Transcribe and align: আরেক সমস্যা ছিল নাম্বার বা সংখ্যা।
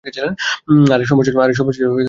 আরেক 0.93 1.07
সমস্যা 1.07 1.27
ছিল 1.27 1.35
নাম্বার 1.35 1.49
বা 1.59 1.73
সংখ্যা। 1.79 1.99